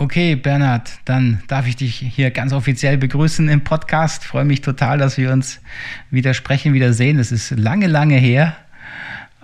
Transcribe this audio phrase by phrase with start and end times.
[0.00, 4.24] Okay, Bernhard, dann darf ich dich hier ganz offiziell begrüßen im Podcast.
[4.24, 5.60] Freue mich total, dass wir uns
[6.10, 7.18] wieder sprechen, wieder sehen.
[7.18, 8.56] Es ist lange, lange her.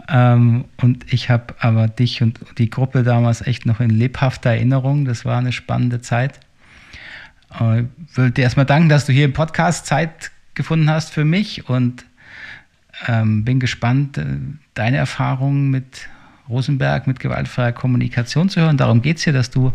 [0.09, 5.05] Ähm, und ich habe aber dich und die Gruppe damals echt noch in lebhafter Erinnerung.
[5.05, 6.40] Das war eine spannende Zeit.
[7.54, 7.85] Ich äh,
[8.15, 12.07] will dir erstmal danken, dass du hier im Podcast Zeit gefunden hast für mich und
[13.07, 14.25] ähm, bin gespannt, äh,
[14.73, 16.09] deine Erfahrungen mit
[16.48, 18.79] Rosenberg, mit gewaltfreier Kommunikation zu hören.
[18.79, 19.73] Darum geht es hier, dass du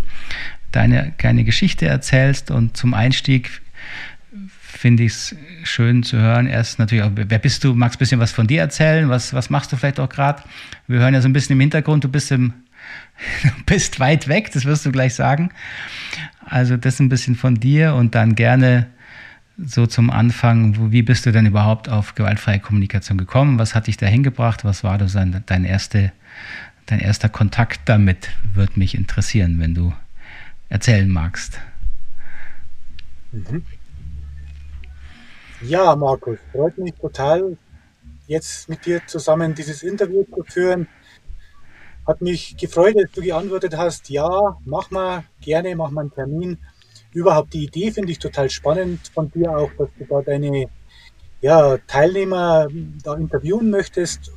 [0.71, 2.51] deine kleine Geschichte erzählst.
[2.51, 3.61] Und zum Einstieg
[4.81, 6.47] finde ich es schön zu hören.
[6.47, 7.73] Erst natürlich auch, wer bist du?
[7.73, 9.09] Magst ein bisschen was von dir erzählen?
[9.09, 10.41] Was, was machst du vielleicht auch gerade?
[10.87, 12.53] Wir hören ja so ein bisschen im Hintergrund, du bist, im,
[13.43, 15.51] du bist weit weg, das wirst du gleich sagen.
[16.45, 18.87] Also das ein bisschen von dir und dann gerne
[19.63, 23.59] so zum Anfang, wie bist du denn überhaupt auf gewaltfreie Kommunikation gekommen?
[23.59, 24.65] Was hat dich da hingebracht?
[24.65, 26.11] Was war dein, dein, erste,
[26.87, 28.29] dein erster Kontakt damit?
[28.53, 29.93] Würde mich interessieren, wenn du
[30.71, 31.59] erzählen magst.
[33.31, 33.63] Mhm.
[35.61, 37.57] Ja, Markus, freut mich total,
[38.25, 40.87] jetzt mit dir zusammen dieses Interview zu führen.
[42.07, 46.57] Hat mich gefreut, dass du geantwortet hast, ja, mach mal, gerne, mach mal einen Termin.
[47.13, 50.67] Überhaupt die Idee finde ich total spannend von dir auch, dass du da deine
[51.41, 52.69] ja, Teilnehmer
[53.03, 54.31] da interviewen möchtest.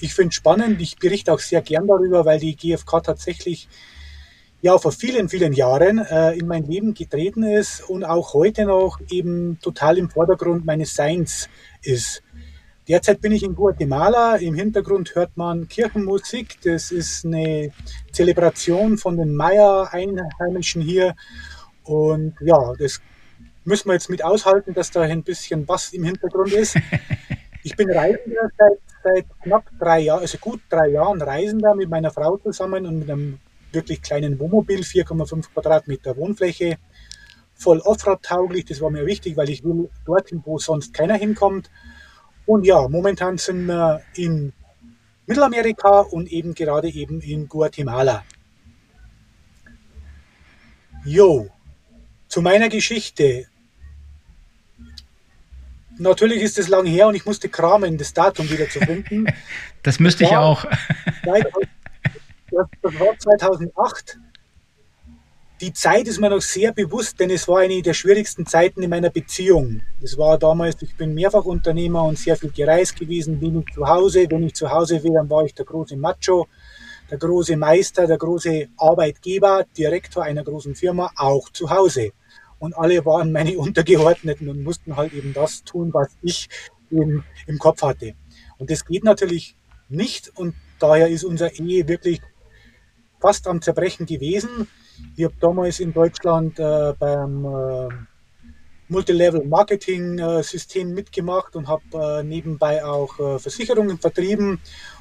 [0.00, 3.68] Ich finde es spannend, ich berichte auch sehr gern darüber, weil die GfK tatsächlich
[4.64, 8.98] ja vor vielen, vielen Jahren äh, in mein Leben getreten ist und auch heute noch
[9.10, 11.50] eben total im Vordergrund meines Seins
[11.82, 12.22] ist.
[12.88, 14.36] Derzeit bin ich in Guatemala.
[14.36, 16.62] Im Hintergrund hört man Kirchenmusik.
[16.62, 17.72] Das ist eine
[18.10, 21.14] Zelebration von den Maya-Einheimischen hier.
[21.82, 23.02] Und ja, das
[23.64, 26.76] müssen wir jetzt mit aushalten, dass da ein bisschen was im Hintergrund ist.
[27.66, 32.10] Ich bin Reisender seit, seit knapp drei Jahren, also gut drei Jahren Reisender mit meiner
[32.10, 33.38] Frau zusammen und mit einem
[33.74, 36.78] wirklich kleinen Wohnmobil, 4,5 Quadratmeter Wohnfläche,
[37.54, 38.64] voll Offroad-tauglich.
[38.64, 41.70] Das war mir wichtig, weil ich will dorthin, wo sonst keiner hinkommt.
[42.46, 44.52] Und ja, momentan sind wir in
[45.26, 48.24] Mittelamerika und eben gerade eben in Guatemala.
[51.04, 51.50] Jo,
[52.28, 53.46] zu meiner Geschichte.
[55.96, 59.26] Natürlich ist es lang her und ich musste kramen, das Datum wieder zu finden.
[59.82, 60.64] Das müsste ich auch
[62.54, 64.18] das, das war 2008.
[65.60, 68.90] Die Zeit ist mir noch sehr bewusst, denn es war eine der schwierigsten Zeiten in
[68.90, 69.82] meiner Beziehung.
[70.00, 74.26] Das war damals, ich bin Mehrfachunternehmer und sehr viel gereist gewesen, wenig zu Hause.
[74.28, 76.48] Wenn ich zu Hause wäre, dann war ich der große Macho,
[77.10, 82.10] der große Meister, der große Arbeitgeber, Direktor einer großen Firma, auch zu Hause.
[82.58, 86.48] Und alle waren meine Untergeordneten und mussten halt eben das tun, was ich
[86.90, 88.14] im, im Kopf hatte.
[88.58, 89.56] Und das geht natürlich
[89.88, 92.20] nicht und daher ist unser Ehe wirklich
[93.24, 94.68] fast am Zerbrechen gewesen.
[95.16, 97.88] Ich habe damals in Deutschland äh, beim äh,
[98.88, 104.60] Multilevel-Marketing-System mitgemacht und habe äh, nebenbei auch äh, Versicherungen vertrieben.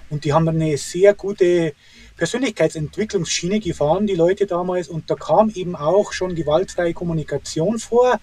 [0.09, 1.73] Und die haben eine sehr gute
[2.16, 4.88] Persönlichkeitsentwicklungsschiene gefahren, die Leute damals.
[4.88, 8.22] Und da kam eben auch schon gewaltfreie Kommunikation vor.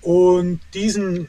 [0.00, 1.28] Und diesen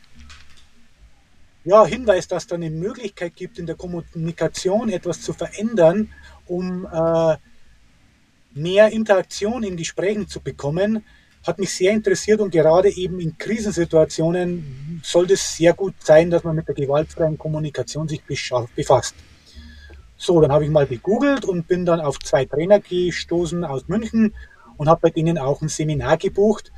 [1.64, 6.14] ja, Hinweis, dass da eine Möglichkeit gibt, in der Kommunikation etwas zu verändern,
[6.46, 7.38] um äh,
[8.56, 11.04] mehr Interaktion in Gesprächen zu bekommen,
[11.46, 16.44] hat mich sehr interessiert und gerade eben in Krisensituationen sollte es sehr gut sein, dass
[16.44, 19.14] man mit der gewaltfreien Kommunikation sich befasst.
[20.18, 24.34] So, dann habe ich mal gegoogelt und bin dann auf zwei Trainer gestoßen aus München
[24.78, 26.72] und habe bei denen auch ein Seminar gebucht.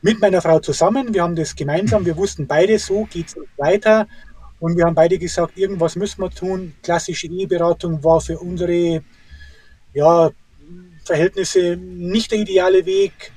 [0.00, 1.12] Mit meiner Frau zusammen.
[1.12, 2.06] Wir haben das gemeinsam.
[2.06, 4.06] Wir wussten beide, so geht es weiter.
[4.60, 6.74] Und wir haben beide gesagt, irgendwas müssen wir tun.
[6.82, 9.02] Klassische Eheberatung war für unsere
[9.92, 10.30] ja,
[11.06, 13.32] Verhältnisse nicht der ideale Weg.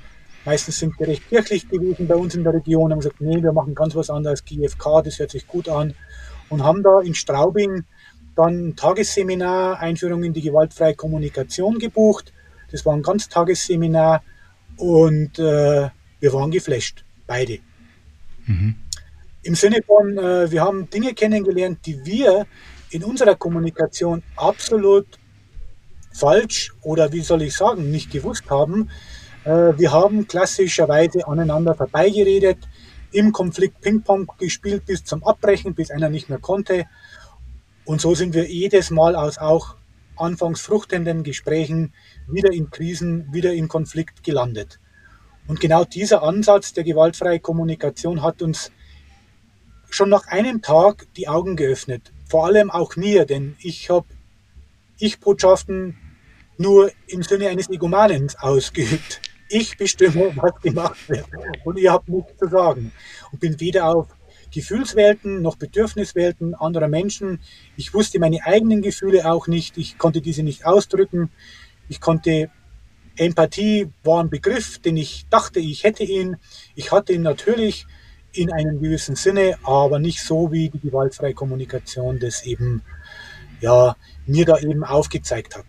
[0.46, 3.52] Meistens sind wir recht kirchlich gewesen bei uns in der Region, haben gesagt, nee, wir
[3.52, 5.94] machen ganz was anderes, GFK, das hört sich gut an.
[6.50, 7.84] Und haben da in Straubing
[8.36, 12.34] dann ein Tagesseminar, Einführung in die gewaltfreie Kommunikation gebucht.
[12.72, 14.24] Das war ein Ganztagesseminar
[14.78, 15.90] und äh,
[16.20, 17.60] wir waren geflasht, beide.
[18.46, 18.76] Mhm.
[19.44, 22.48] Im Sinne von, äh, wir haben Dinge kennengelernt, die wir
[22.92, 25.19] in unserer Kommunikation absolut
[26.12, 28.90] falsch oder wie soll ich sagen, nicht gewusst haben.
[29.44, 32.58] Äh, wir haben klassischerweise aneinander vorbeigeredet,
[33.12, 36.86] im Konflikt Ping-Pong gespielt bis zum Abbrechen, bis einer nicht mehr konnte.
[37.86, 39.76] Und so sind wir jedes Mal aus auch
[40.16, 41.94] anfangs fruchtenden Gesprächen
[42.28, 44.80] wieder in Krisen, wieder in Konflikt gelandet.
[45.48, 48.72] Und genau dieser Ansatz der gewaltfreien Kommunikation hat uns
[49.90, 52.12] schon nach einem Tag die Augen geöffnet.
[52.28, 54.06] Vor allem auch mir, denn ich habe
[55.00, 55.98] Ich-Botschaften
[56.58, 59.22] nur im Sinne eines Egomanens ausgeübt.
[59.50, 61.26] Ich bestimme, was gemacht wird
[61.64, 62.92] und ihr habt nichts zu sagen.
[63.32, 64.08] Und bin weder auf
[64.52, 67.40] Gefühlswelten noch Bedürfniswelten anderer Menschen.
[67.76, 69.78] Ich wusste meine eigenen Gefühle auch nicht.
[69.78, 71.32] Ich konnte diese nicht ausdrücken.
[71.88, 72.50] Ich konnte
[73.16, 76.38] Empathie war ein Begriff, den ich dachte, ich hätte ihn.
[76.76, 77.86] Ich hatte ihn natürlich
[78.32, 82.82] in einem gewissen Sinne, aber nicht so, wie die gewaltfreie Kommunikation das eben
[83.62, 83.96] ja,
[84.26, 85.66] mir da eben aufgezeigt hat.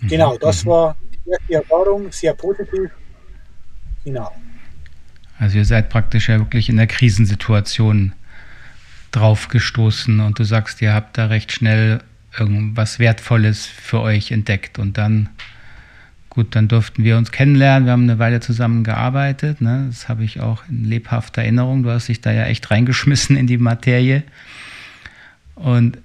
[0.00, 0.08] Mhm.
[0.08, 0.70] Genau, das mhm.
[0.70, 2.90] war die erste Erfahrung, sehr positiv.
[4.04, 4.32] Genau.
[5.38, 8.12] Also ihr seid praktisch ja wirklich in der Krisensituation
[9.12, 12.00] draufgestoßen und du sagst, ihr habt da recht schnell
[12.38, 15.28] irgendwas Wertvolles für euch entdeckt und dann,
[16.30, 19.86] gut, dann durften wir uns kennenlernen, wir haben eine Weile zusammen gearbeitet, ne?
[19.88, 23.46] das habe ich auch in lebhafter Erinnerung, du hast dich da ja echt reingeschmissen in
[23.46, 24.22] die Materie
[25.56, 25.98] und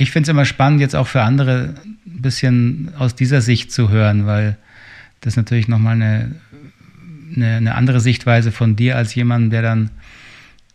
[0.00, 1.74] ich finde es immer spannend, jetzt auch für andere
[2.06, 4.56] ein bisschen aus dieser Sicht zu hören, weil
[5.20, 6.36] das natürlich nochmal eine,
[7.34, 9.90] eine, eine andere Sichtweise von dir als jemand, der dann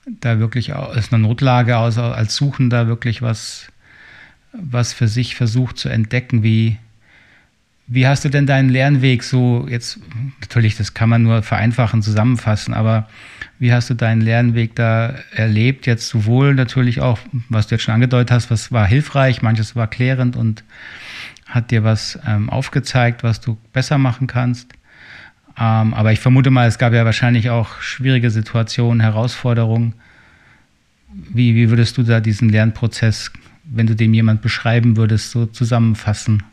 [0.06, 3.68] da wirklich aus einer Notlage aus, als Suchender wirklich was,
[4.52, 6.44] was für sich versucht zu entdecken.
[6.44, 6.78] Wie,
[7.88, 10.00] wie hast du denn deinen Lernweg so jetzt,
[10.42, 13.08] natürlich, das kann man nur vereinfachen, zusammenfassen, aber
[13.64, 15.88] wie hast du deinen Lernweg da erlebt?
[15.88, 17.18] Jetzt sowohl natürlich auch,
[17.48, 20.66] was du jetzt schon angedeutet hast, was war hilfreich, manches war klärend und
[21.46, 24.74] hat dir was ähm, aufgezeigt, was du besser machen kannst.
[25.58, 29.94] Ähm, aber ich vermute mal, es gab ja wahrscheinlich auch schwierige Situationen, Herausforderungen.
[31.08, 33.32] Wie, wie würdest du da diesen Lernprozess,
[33.64, 36.44] wenn du dem jemand beschreiben würdest, so zusammenfassen?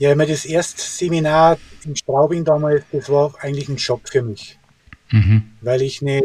[0.00, 4.58] Ja, immer das erste Seminar in Straubing damals, das war eigentlich ein Schock für mich.
[5.10, 5.42] Mhm.
[5.60, 6.22] Weil ich eine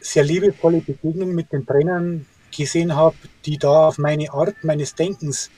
[0.00, 2.24] sehr liebevolle Begegnung mit den Trainern
[2.56, 3.16] gesehen habe,
[3.46, 5.50] die da auf meine Art meines Denkens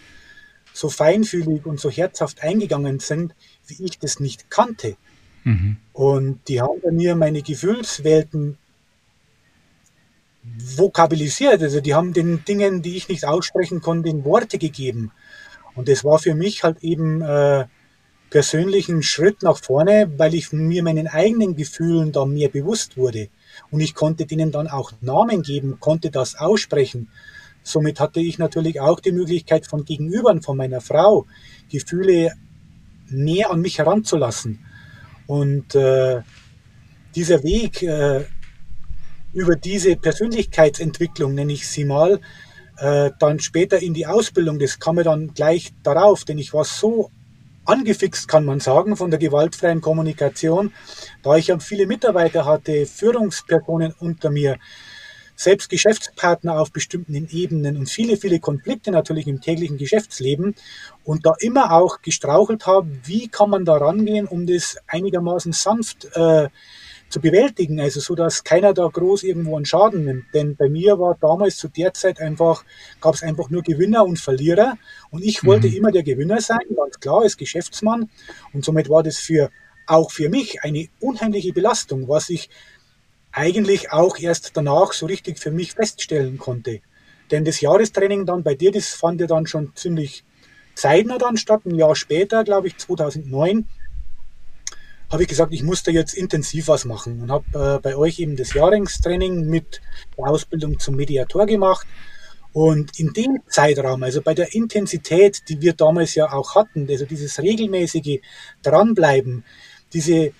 [0.73, 3.35] so feinfühlig und so herzhaft eingegangen sind,
[3.67, 4.97] wie ich das nicht kannte.
[5.45, 5.77] Mhm.
[5.93, 8.57] Und die haben bei mir meine Gefühlswelten
[10.57, 11.61] vokabilisiert.
[11.61, 15.13] Also die haben den Dingen, die ich nicht aussprechen konnte, in Worte gegeben.
[15.75, 17.67] Und das war für mich halt eben äh,
[18.31, 23.29] persönlich ein Schritt nach vorne, weil ich mir meinen eigenen Gefühlen da mehr bewusst wurde.
[23.71, 27.09] Und ich konnte denen dann auch Namen geben, konnte das aussprechen.
[27.63, 31.27] Somit hatte ich natürlich auch die Möglichkeit von Gegenübern, von meiner Frau,
[31.71, 32.33] Gefühle
[33.09, 34.65] näher an mich heranzulassen.
[35.27, 36.23] Und äh,
[37.15, 38.25] dieser Weg äh,
[39.33, 42.21] über diese Persönlichkeitsentwicklung, nenne ich sie mal,
[42.77, 47.11] dann später in die Ausbildung, das kam mir dann gleich darauf, denn ich war so
[47.65, 50.73] angefixt, kann man sagen, von der gewaltfreien Kommunikation,
[51.23, 54.59] da ich ja viele Mitarbeiter hatte, Führungspersonen unter mir,
[55.35, 60.55] selbst Geschäftspartner auf bestimmten Ebenen und viele, viele Konflikte natürlich im täglichen Geschäftsleben
[61.05, 66.07] und da immer auch gestrauchelt habe, wie kann man da rangehen, um das einigermaßen sanft
[66.15, 66.49] äh,
[67.13, 70.25] zu bewältigen, also so, dass keiner da groß irgendwo einen Schaden nimmt.
[70.33, 72.65] Denn bei mir war damals zu der Zeit einfach,
[73.01, 74.79] gab es einfach nur Gewinner und Verlierer
[75.11, 75.75] und ich wollte mhm.
[75.75, 78.09] immer der Gewinner sein, ganz klar, als Geschäftsmann
[78.53, 79.51] und somit war das für
[79.87, 82.49] auch für mich eine unheimliche Belastung, was ich
[83.31, 86.81] eigentlich auch erst danach so richtig für mich feststellen konnte.
[87.31, 90.25] Denn das Jahrestraining dann bei dir, das fand ja dann schon ziemlich
[90.75, 93.67] zeitnah dann statt, ein Jahr später, glaube ich, 2009
[95.13, 98.19] habe ich gesagt, ich muss da jetzt intensiv was machen und habe äh, bei euch
[98.19, 99.83] eben das Jahrgangstraining mit
[100.17, 101.87] der Ausbildung zum Mediator gemacht.
[102.55, 107.07] Und in dem Zeitraum, also bei der Intensität, die wir damals ja auch hatten, also
[107.07, 108.21] dieses regelmäßige
[108.63, 109.45] Dranbleiben,
[109.93, 110.33] diese,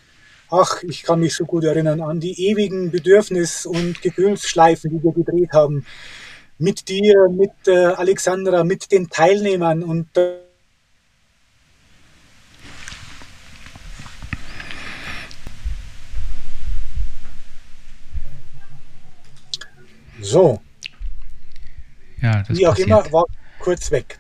[0.51, 5.13] ach, ich kann mich so gut erinnern an die ewigen Bedürfnis- und Gefühlsschleifen, die wir
[5.13, 5.87] gedreht haben,
[6.59, 10.52] mit dir, mit äh, Alexandra, mit den Teilnehmern und äh,
[20.23, 20.61] So.
[22.21, 23.25] Ja, das Wie auch immer, war
[23.59, 24.19] kurz weg.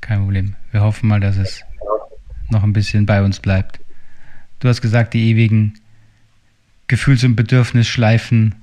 [0.00, 0.56] Kein Problem.
[0.72, 1.62] Wir hoffen mal, dass es
[2.50, 3.80] noch ein bisschen bei uns bleibt.
[4.58, 5.80] Du hast gesagt, die ewigen
[6.88, 8.54] Gefühls- und Bedürfnisschleifen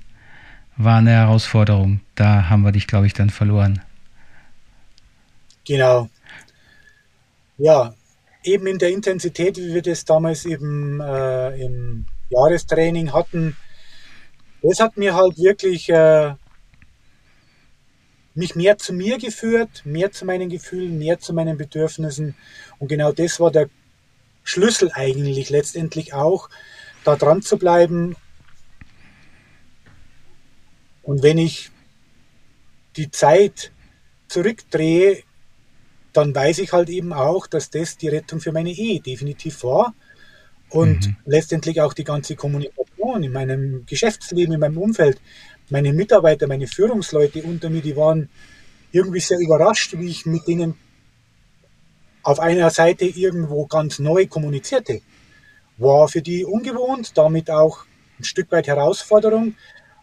[0.75, 2.01] waren eine Herausforderung.
[2.15, 3.81] Da haben wir dich, glaube ich, dann verloren.
[5.65, 6.09] Genau.
[7.57, 7.93] Ja,
[8.43, 13.55] eben in der Intensität, wie wir das damals eben äh, im Jahrestraining hatten,
[14.61, 16.33] das hat mir halt wirklich äh,
[18.35, 22.35] mich mehr zu mir geführt, mehr zu meinen Gefühlen, mehr zu meinen Bedürfnissen.
[22.79, 23.69] Und genau das war der
[24.43, 26.49] Schlüssel eigentlich letztendlich auch,
[27.05, 28.15] da dran zu bleiben.
[31.01, 31.71] Und wenn ich
[32.97, 33.71] die Zeit
[34.27, 35.23] zurückdrehe,
[36.13, 39.93] dann weiß ich halt eben auch, dass das die Rettung für meine Ehe definitiv war.
[40.69, 41.17] Und mhm.
[41.25, 45.21] letztendlich auch die ganze Kommunikation in meinem Geschäftsleben, in meinem Umfeld.
[45.69, 48.29] Meine Mitarbeiter, meine Führungsleute unter mir, die waren
[48.91, 50.75] irgendwie sehr überrascht, wie ich mit denen
[52.21, 55.01] auf einer Seite irgendwo ganz neu kommunizierte.
[55.77, 57.85] War für die ungewohnt, damit auch
[58.19, 59.55] ein Stück weit Herausforderung.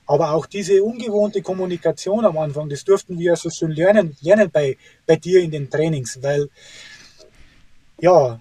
[0.06, 4.76] Aber auch diese ungewohnte Kommunikation am Anfang, das durften wir so schön lernen, lernen bei,
[5.06, 6.50] bei dir in den Trainings, weil,
[8.00, 8.40] ja,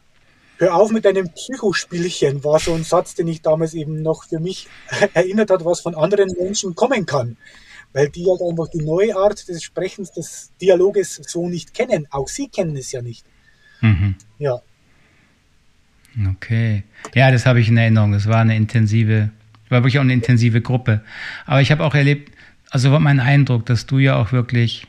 [0.62, 4.39] hör auf mit deinem Psychospielchen, war so ein Satz, den ich damals eben noch für
[4.39, 4.68] mich
[5.13, 7.38] erinnert hat, was von anderen Menschen kommen kann.
[7.94, 12.08] Weil die halt einfach die neue Art des Sprechens, des Dialoges so nicht kennen.
[12.10, 13.25] Auch sie kennen es ja nicht.
[13.82, 14.15] Mhm.
[14.39, 14.62] Ja.
[16.32, 16.84] Okay.
[17.13, 18.13] Ja, das habe ich in Erinnerung.
[18.13, 19.32] Das war eine intensive
[19.72, 21.01] war wirklich auch eine intensive Gruppe.
[21.46, 22.32] Aber ich habe auch erlebt,
[22.70, 24.86] also war mein Eindruck, dass du ja auch wirklich,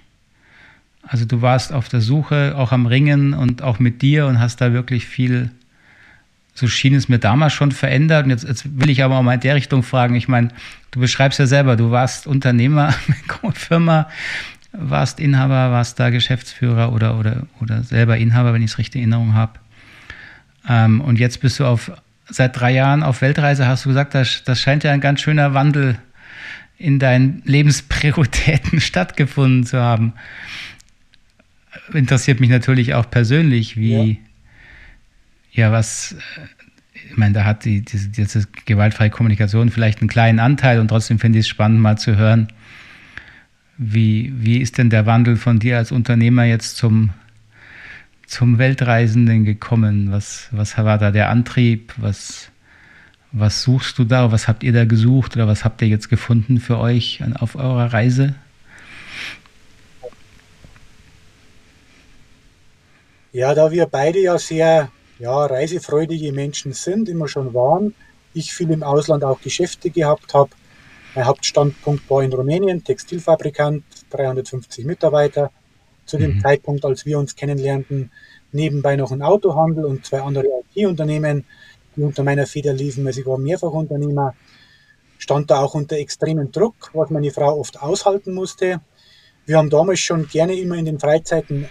[1.03, 4.61] also du warst auf der Suche, auch am Ringen und auch mit dir und hast
[4.61, 5.51] da wirklich viel,
[6.55, 8.25] so schien es mir damals schon verändert.
[8.25, 10.15] Und jetzt, jetzt will ich aber auch mal in der Richtung fragen.
[10.15, 10.49] Ich meine,
[10.91, 12.95] du beschreibst ja selber, du warst Unternehmer,
[13.55, 14.09] Firma,
[14.73, 19.13] warst Inhaber, warst da Geschäftsführer oder, oder, oder selber Inhaber, wenn ich es richtig in
[19.13, 19.53] Erinnerung habe.
[20.69, 21.93] Ähm, und jetzt bist du auf
[22.29, 25.55] seit drei Jahren auf Weltreise, hast du gesagt, das, das scheint ja ein ganz schöner
[25.55, 25.99] Wandel
[26.79, 30.15] in deinen Lebensprioritäten stattgefunden zu haben.
[31.93, 34.17] Interessiert mich natürlich auch persönlich, wie, ja,
[35.53, 36.17] ja was,
[37.09, 41.19] ich meine, da hat die, diese, diese gewaltfreie Kommunikation vielleicht einen kleinen Anteil und trotzdem
[41.19, 42.49] finde ich es spannend, mal zu hören,
[43.79, 47.11] wie, wie ist denn der Wandel von dir als Unternehmer jetzt zum
[48.33, 50.11] zum Weltreisenden gekommen?
[50.11, 51.93] Was, was war da der Antrieb?
[51.99, 52.51] Was,
[53.31, 54.33] was suchst du da?
[54.33, 57.93] Was habt ihr da gesucht oder was habt ihr jetzt gefunden für euch auf eurer
[57.93, 58.35] Reise?
[63.33, 64.91] Ja, da wir beide ja sehr
[65.23, 67.95] ja, reisefreudige Menschen sind, immer schon waren,
[68.35, 70.51] ich viel im Ausland auch Geschäfte gehabt habe.
[71.15, 75.53] Mein Hauptstandpunkt war in Rumänien, Textilfabrikant, 350 Mitarbeiter
[76.07, 76.41] zu dem mhm.
[76.41, 78.11] Zeitpunkt, als wir uns kennenlernten,
[78.51, 81.45] nebenbei noch ein Autohandel und zwei andere IT-Unternehmen,
[81.95, 83.07] die unter meiner Feder liefen.
[83.07, 84.35] Also ich war Mehrfachunternehmer,
[85.19, 88.81] stand da auch unter extremem Druck, was meine Frau oft aushalten musste.
[89.47, 91.69] Wir haben damals schon gerne immer in den Freizeiten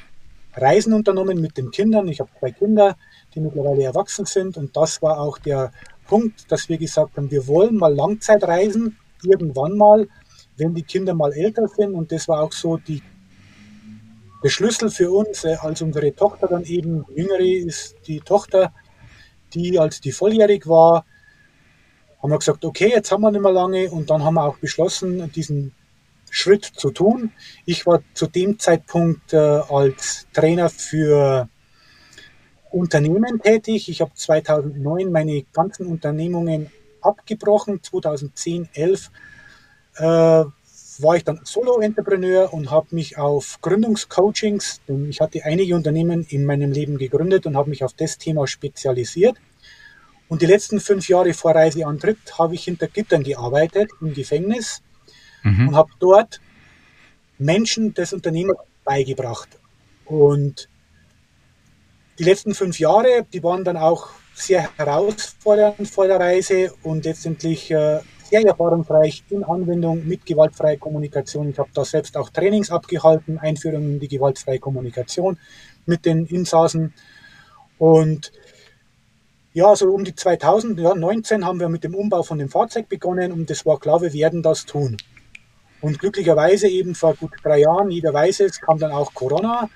[0.56, 2.08] Reisen unternommen mit den Kindern.
[2.08, 2.96] Ich habe zwei Kinder,
[3.34, 4.58] die mittlerweile erwachsen sind.
[4.58, 5.72] Und das war auch der
[6.08, 10.08] Punkt, dass wir gesagt haben, wir wollen mal Langzeitreisen, irgendwann mal,
[10.58, 11.94] wenn die Kinder mal älter sind.
[11.94, 13.02] Und das war auch so die
[14.44, 18.74] der Schlüssel für uns, äh, als unsere Tochter dann eben jüngere ist, die Tochter,
[19.54, 21.06] die als die volljährig war,
[22.22, 23.90] haben wir gesagt, okay, jetzt haben wir nicht mehr lange.
[23.90, 25.74] Und dann haben wir auch beschlossen, diesen
[26.30, 27.32] Schritt zu tun.
[27.66, 31.50] Ich war zu dem Zeitpunkt äh, als Trainer für
[32.72, 33.90] Unternehmen tätig.
[33.90, 37.82] Ich habe 2009 meine ganzen Unternehmungen abgebrochen.
[37.84, 39.12] 2010, 11
[39.96, 46.26] äh, war ich dann Solo-Entrepreneur und habe mich auf Gründungscoachings, denn ich hatte einige Unternehmen
[46.30, 49.38] in meinem Leben gegründet und habe mich auf das Thema spezialisiert.
[50.28, 54.82] Und die letzten fünf Jahre vor Reiseantritt habe ich hinter Gittern gearbeitet im Gefängnis
[55.44, 55.70] mhm.
[55.70, 56.40] und habe dort
[57.38, 58.54] Menschen das Unternehmen
[58.86, 59.50] beigebracht.
[60.06, 60.70] Und
[62.22, 67.72] die letzten fünf Jahre, die waren dann auch sehr herausfordernd vor der Reise und letztendlich
[67.72, 68.00] äh,
[68.30, 71.50] sehr erfahrungsreich in Anwendung mit gewaltfreier Kommunikation.
[71.50, 75.40] Ich habe da selbst auch Trainings abgehalten, Einführung in die gewaltfreie Kommunikation
[75.88, 76.94] mit den Insassen.
[77.80, 78.32] Und
[79.54, 83.50] ja, so um die 2019 haben wir mit dem Umbau von dem Fahrzeug begonnen und
[83.50, 84.96] es war klar, wir werden das tun.
[85.82, 89.72] Und glücklicherweise eben vor gut drei Jahren, jeder weiß es, kam dann auch Corona.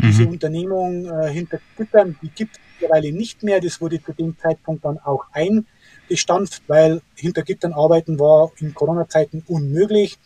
[0.00, 0.06] Mhm.
[0.06, 3.60] Diese Unternehmung äh, hinter Gittern, die gibt es mittlerweile nicht mehr.
[3.60, 5.66] Das wurde zu dem Zeitpunkt dann auch ein
[6.08, 10.18] gestampft, weil hinter Gittern arbeiten war in Corona-Zeiten unmöglich.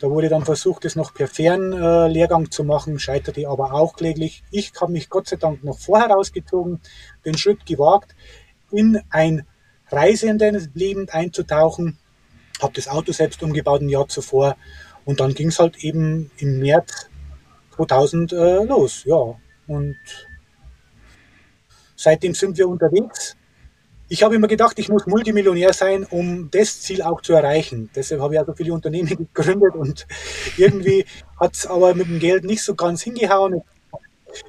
[0.00, 4.44] Da wurde dann versucht, es noch per Fernlehrgang äh, zu machen, scheiterte aber auch kläglich.
[4.50, 6.80] Ich habe mich Gott sei Dank noch vorher rausgezogen,
[7.24, 8.14] den Schritt gewagt,
[8.70, 9.44] in ein
[9.90, 11.98] Reisendenleben einzutauchen,
[12.60, 14.56] habe das Auto selbst umgebaut ein Jahr zuvor
[15.04, 17.08] und dann ging es halt eben im März
[17.86, 19.04] 2000 äh, los.
[19.04, 19.34] Ja,
[19.66, 19.96] und
[21.96, 23.36] seitdem sind wir unterwegs
[24.10, 27.90] ich habe immer gedacht, ich muss Multimillionär sein, um das Ziel auch zu erreichen.
[27.94, 30.06] Deshalb habe ich also viele Unternehmen gegründet und
[30.56, 31.04] irgendwie
[31.38, 33.62] hat es aber mit dem Geld nicht so ganz hingehauen.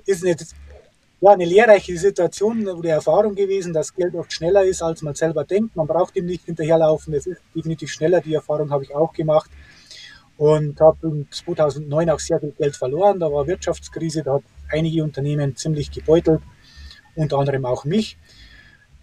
[0.05, 0.35] Ist eine,
[1.21, 5.43] ja, eine lehrreiche Situation oder Erfahrung gewesen, dass Geld oft schneller ist, als man selber
[5.43, 5.75] denkt.
[5.75, 7.13] Man braucht ihm nicht hinterherlaufen.
[7.13, 8.21] Es ist definitiv schneller.
[8.21, 9.49] Die Erfahrung habe ich auch gemacht
[10.39, 13.19] und habe 2009 auch sehr viel Geld verloren.
[13.19, 16.41] Da war Wirtschaftskrise, da hat einige Unternehmen ziemlich gebeutelt,
[17.13, 18.17] unter anderem auch mich.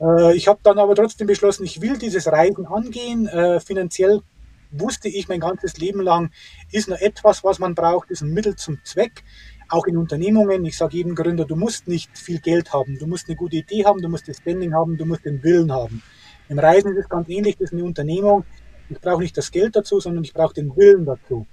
[0.00, 3.26] Äh, ich habe dann aber trotzdem beschlossen, ich will dieses Reisen angehen.
[3.28, 4.22] Äh, finanziell
[4.70, 6.30] wusste ich mein ganzes Leben lang,
[6.72, 9.22] ist nur etwas, was man braucht, ist ein Mittel zum Zweck.
[9.68, 13.28] Auch in Unternehmungen, ich sage jedem Gründer, du musst nicht viel Geld haben, du musst
[13.28, 16.02] eine gute Idee haben, du musst das Standing haben, du musst den Willen haben.
[16.48, 18.46] Im Reisen ist es ganz ähnlich, das ist eine Unternehmung.
[18.88, 21.46] Ich brauche nicht das Geld dazu, sondern ich brauche den Willen dazu.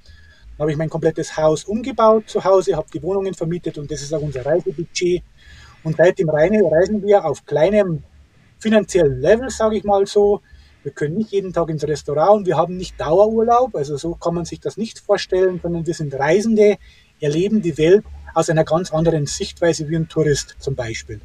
[0.51, 4.01] Dann habe ich mein komplettes Haus umgebaut zu Hause, habe die Wohnungen vermietet und das
[4.01, 5.23] ist auch unser Reisebudget.
[5.83, 8.03] Und seitdem reisen wir auf kleinem
[8.59, 10.41] finanziellen Level, sage ich mal so.
[10.83, 14.35] Wir können nicht jeden Tag ins Restaurant und wir haben nicht Dauerurlaub, also so kann
[14.35, 16.77] man sich das nicht vorstellen, sondern wir sind Reisende,
[17.21, 21.21] erleben die Welt aus einer ganz anderen Sichtweise wie ein Tourist zum Beispiel.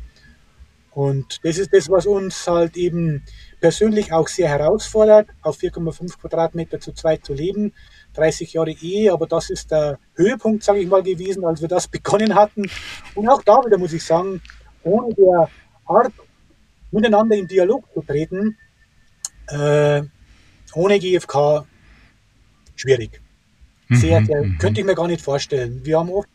[0.93, 3.23] Und das ist das, was uns halt eben
[3.61, 7.73] persönlich auch sehr herausfordert, auf 4,5 Quadratmeter zu zweit zu leben.
[8.15, 11.89] 30 Jahre Ehe, aber das ist der Höhepunkt, sage ich mal, gewesen, als wir das
[11.89, 12.69] begonnen hatten.
[13.15, 14.41] Und auch da wieder muss ich sagen,
[14.83, 15.49] ohne der
[15.87, 16.13] Art,
[16.91, 18.57] miteinander in Dialog zu treten,
[19.49, 20.03] äh,
[20.75, 21.67] ohne GFK
[22.77, 23.21] schwierig.
[23.91, 24.59] Sehr, mhm, sehr, mhm.
[24.59, 25.81] könnte ich mir gar nicht vorstellen.
[25.85, 26.29] Wir haben oft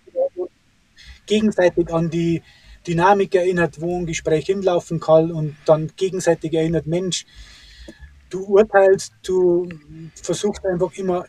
[1.26, 2.42] gegenseitig an die
[2.88, 7.26] Dynamik erinnert, wo ein Gespräch hinlaufen kann und dann gegenseitig erinnert, Mensch,
[8.30, 9.70] du urteilst, du
[10.16, 11.26] versuchst einfach immer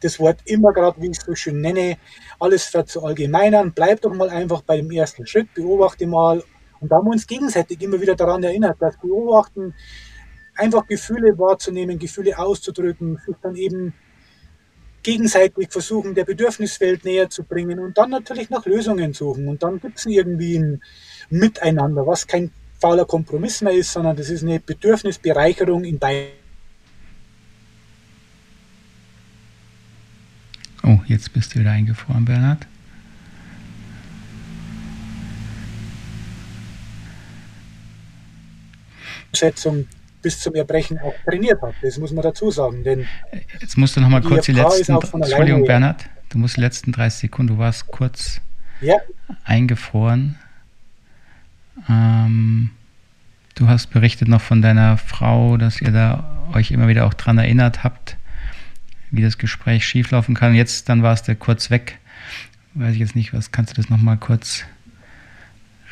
[0.00, 1.96] das Wort immer gerade, wie ich es so schön nenne,
[2.38, 3.72] alles zu allgemeinern.
[3.74, 6.42] Bleib doch mal einfach bei dem ersten Schritt, beobachte mal.
[6.80, 9.74] Und da haben wir uns gegenseitig immer wieder daran erinnert, dass Beobachten,
[10.56, 13.94] einfach Gefühle wahrzunehmen, Gefühle auszudrücken, sich dann eben
[15.06, 19.46] gegenseitig versuchen, der Bedürfniswelt näher zu bringen und dann natürlich nach Lösungen suchen.
[19.46, 20.82] Und dann gibt es irgendwie ein
[21.30, 26.32] Miteinander, was kein fauler Kompromiss mehr ist, sondern das ist eine Bedürfnisbereicherung in beiden.
[30.82, 32.66] Oh, jetzt bist du wieder eingefroren, Bernhard.
[39.32, 39.86] Schätzung
[40.26, 41.74] bis zum Erbrechen auch trainiert hat.
[41.82, 42.82] Das muss man dazu sagen.
[42.82, 43.06] Denn
[43.60, 44.94] Jetzt musst du noch mal kurz die letzten.
[44.96, 48.40] Entschuldigung, Bernhard, du musst die letzten 30 Sekunden, du warst kurz
[48.80, 48.96] ja.
[49.44, 50.34] eingefroren.
[51.88, 52.70] Ähm,
[53.54, 57.38] du hast berichtet noch von deiner Frau, dass ihr da euch immer wieder auch dran
[57.38, 58.16] erinnert habt,
[59.12, 60.56] wie das Gespräch schieflaufen kann.
[60.56, 62.00] Jetzt, dann warst du kurz weg.
[62.74, 64.64] Weiß ich jetzt nicht, was kannst du das noch mal kurz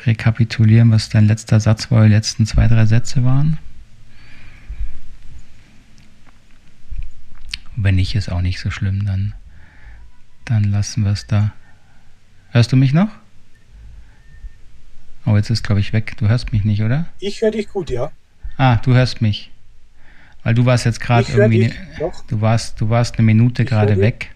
[0.05, 3.59] rekapitulieren, was dein letzter Satz war, die letzten zwei, drei Sätze waren?
[7.75, 9.33] Wenn nicht, ist auch nicht so schlimm, dann,
[10.45, 11.53] dann lassen wir es da.
[12.51, 13.09] Hörst du mich noch?
[15.25, 16.15] Oh, jetzt ist, glaube ich, weg.
[16.17, 17.07] Du hörst mich nicht, oder?
[17.19, 18.11] Ich höre dich gut, ja.
[18.57, 19.51] Ah, du hörst mich.
[20.43, 21.67] Weil du warst jetzt gerade irgendwie.
[21.67, 24.31] Dich, ne, du warst, du warst eine Minute gerade weg.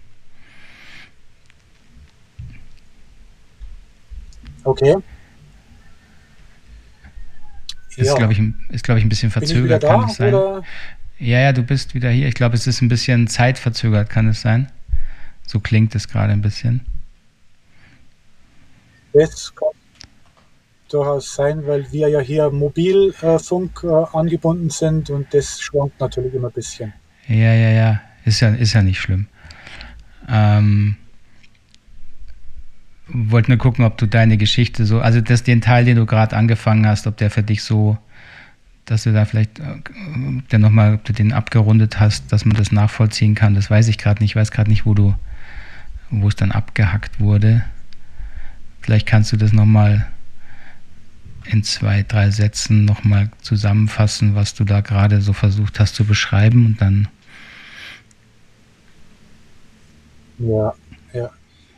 [4.63, 4.95] Okay.
[7.95, 8.15] Ist, ja.
[8.15, 10.34] glaube ich, glaub ich, ein bisschen verzögert, kann es sein.
[10.34, 10.63] Oder?
[11.19, 12.27] Ja, ja, du bist wieder hier.
[12.27, 14.71] Ich glaube, es ist ein bisschen zeitverzögert, kann es sein?
[15.45, 16.82] So klingt es gerade ein bisschen.
[19.13, 19.69] Das kann
[20.89, 26.47] durchaus sein, weil wir ja hier Mobilfunk äh, angebunden sind und das schwankt natürlich immer
[26.47, 26.93] ein bisschen.
[27.27, 28.01] Ja, ja, ja.
[28.25, 29.27] Ist ja, ist ja nicht schlimm.
[30.27, 30.95] Ähm,
[33.08, 36.36] wollte nur gucken, ob du deine Geschichte so, also das, den Teil, den du gerade
[36.36, 37.97] angefangen hast, ob der für dich so
[38.89, 43.56] dass du da vielleicht äh, ob du den abgerundet hast, dass man das nachvollziehen kann.
[43.56, 44.32] Das weiß ich gerade nicht.
[44.32, 45.15] Ich weiß gerade nicht, wo du,
[46.10, 47.63] wo es dann abgehackt wurde.
[48.82, 50.08] Vielleicht kannst du das nochmal
[51.45, 56.65] in zwei, drei Sätzen nochmal zusammenfassen, was du da gerade so versucht hast zu beschreiben
[56.65, 57.08] und dann.
[60.39, 60.73] Ja,
[61.13, 61.30] ja.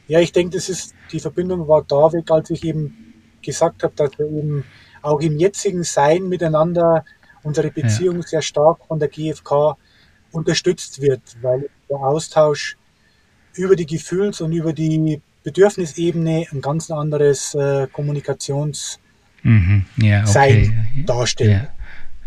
[0.08, 3.93] Ja, ich denke, das ist, die Verbindung war da weg, als ich eben gesagt habe,
[3.95, 4.65] dass wir eben
[5.01, 7.03] auch im jetzigen Sein miteinander
[7.43, 8.27] unsere Beziehung ja.
[8.27, 9.77] sehr stark von der GfK
[10.31, 12.77] unterstützt wird, weil der Austausch
[13.55, 18.99] über die Gefühls- und über die Bedürfnisebene ein ganz anderes äh, Kommunikations-
[19.43, 19.85] mhm.
[19.97, 20.71] ja, okay.
[21.05, 21.69] darstellt.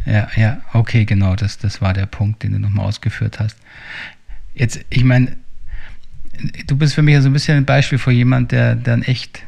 [0.04, 0.12] Ja.
[0.12, 3.56] ja, ja, okay, genau, das, das war der Punkt, den du nochmal ausgeführt hast.
[4.54, 5.36] Jetzt, ich meine,
[6.66, 9.42] du bist für mich so ein bisschen ein Beispiel für jemand, der dann echt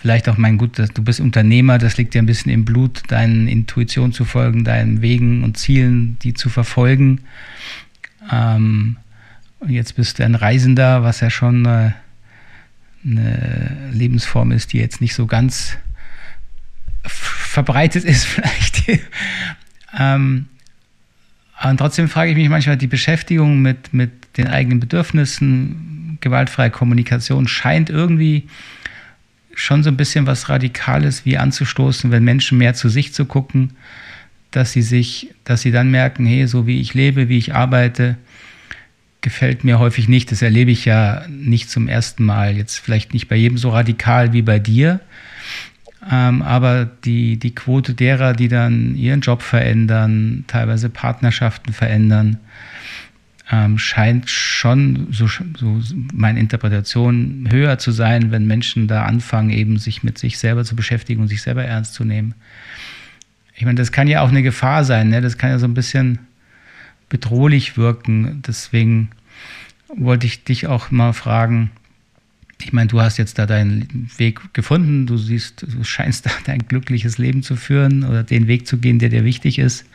[0.00, 3.48] vielleicht auch mein Gut, du bist Unternehmer, das liegt dir ein bisschen im Blut, deinen
[3.48, 7.20] Intuition zu folgen, deinen Wegen und Zielen, die zu verfolgen.
[8.32, 8.96] Ähm,
[9.58, 11.94] und jetzt bist du ein Reisender, was ja schon eine,
[13.04, 15.76] eine Lebensform ist, die jetzt nicht so ganz
[17.02, 18.84] verbreitet ist vielleicht.
[19.98, 20.46] ähm,
[21.62, 27.46] und trotzdem frage ich mich manchmal, die Beschäftigung mit, mit den eigenen Bedürfnissen, gewaltfreie Kommunikation
[27.48, 28.48] scheint irgendwie
[29.54, 33.72] schon so ein bisschen was Radikales wie anzustoßen, wenn Menschen mehr zu sich zu gucken,
[34.50, 38.16] dass sie sich, dass sie dann merken, hey, so wie ich lebe, wie ich arbeite,
[39.20, 40.32] gefällt mir häufig nicht.
[40.32, 42.56] Das erlebe ich ja nicht zum ersten Mal.
[42.56, 45.00] Jetzt vielleicht nicht bei jedem so radikal wie bei dir.
[46.10, 52.38] Ähm, aber die, die Quote derer, die dann ihren Job verändern, teilweise Partnerschaften verändern,
[53.50, 55.82] ähm, scheint schon, so, so
[56.12, 60.76] meine Interpretation, höher zu sein, wenn Menschen da anfangen, eben sich mit sich selber zu
[60.76, 62.34] beschäftigen und sich selber ernst zu nehmen.
[63.54, 65.20] Ich meine, das kann ja auch eine Gefahr sein, ne?
[65.20, 66.20] das kann ja so ein bisschen
[67.08, 68.42] bedrohlich wirken.
[68.46, 69.10] Deswegen
[69.94, 71.70] wollte ich dich auch mal fragen,
[72.62, 76.66] ich meine, du hast jetzt da deinen Weg gefunden, du siehst, du scheinst da dein
[76.68, 79.86] glückliches Leben zu führen oder den Weg zu gehen, der dir wichtig ist.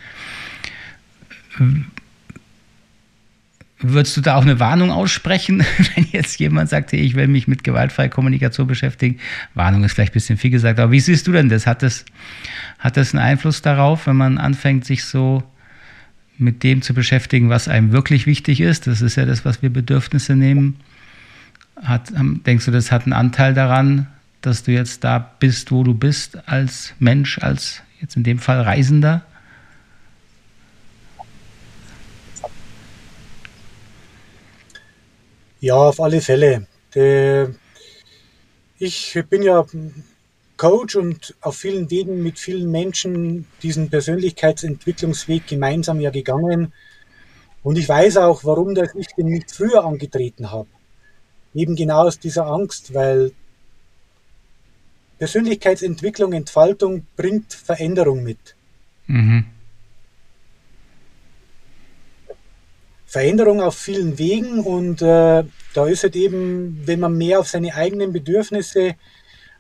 [3.79, 5.63] Würdest du da auch eine Warnung aussprechen,
[5.95, 9.19] wenn jetzt jemand sagt, hey, ich will mich mit gewaltfreier Kommunikation beschäftigen?
[9.53, 11.67] Warnung ist vielleicht ein bisschen viel gesagt, aber wie siehst du denn das?
[11.67, 12.05] Hat das,
[12.79, 15.43] hat das einen Einfluss darauf, wenn man anfängt, sich so
[16.38, 18.88] mit dem zu beschäftigen, was einem wirklich wichtig ist?
[18.88, 20.77] Das ist ja das, was wir Bedürfnisse nehmen.
[21.81, 24.07] Hat, denkst du, das hat einen Anteil daran,
[24.41, 28.61] dass du jetzt da bist, wo du bist, als Mensch, als jetzt in dem Fall
[28.61, 29.23] Reisender?
[35.65, 36.67] Ja, auf alle Fälle.
[38.78, 39.65] Ich bin ja
[40.58, 46.71] Coach und auf vielen Wegen mit vielen Menschen diesen Persönlichkeitsentwicklungsweg gemeinsam ja gegangen.
[47.63, 50.69] Und ich weiß auch, warum dass ich den nicht früher angetreten habe.
[51.56, 53.32] Eben genau aus dieser Angst, weil
[55.17, 58.56] Persönlichkeitsentwicklung, Entfaltung bringt Veränderung mit.
[59.08, 59.45] Mhm.
[63.15, 67.73] Veränderung auf vielen Wegen und äh, da ist es eben, wenn man mehr auf seine
[67.73, 68.95] eigenen Bedürfnisse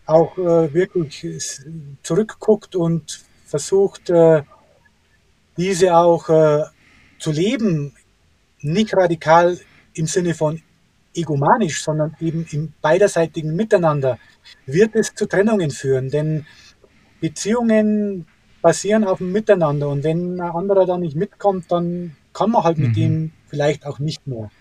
[0.05, 1.61] auch äh, wirklich
[2.03, 4.43] zurückguckt und versucht, äh,
[5.55, 6.63] diese auch äh,
[7.17, 7.95] zu leben,
[8.59, 9.57] nicht radikal
[9.93, 10.61] im Sinne von
[11.13, 14.19] egomanisch, sondern eben im beiderseitigen Miteinander,
[14.65, 16.09] wird es zu Trennungen führen.
[16.09, 16.45] Denn
[17.21, 18.27] Beziehungen
[18.61, 22.77] basieren auf dem Miteinander und wenn ein anderer da nicht mitkommt, dann kann man halt
[22.77, 22.87] mhm.
[22.87, 24.51] mit dem vielleicht auch nicht mehr.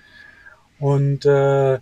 [0.78, 1.80] Und äh,